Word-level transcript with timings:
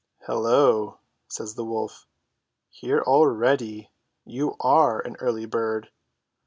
"Hullo!" 0.25 0.97
says 1.27 1.53
the 1.53 1.63
wolf, 1.63 2.07
"here 2.71 3.03
already! 3.03 3.91
You 4.25 4.55
are 4.63 4.99
an 4.99 5.15
early 5.19 5.45
bird 5.45 5.91